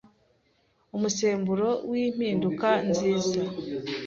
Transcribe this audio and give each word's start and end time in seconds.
umusemburo 0.95 1.69
w’impinduka 1.89 2.69
nziza 2.89 3.39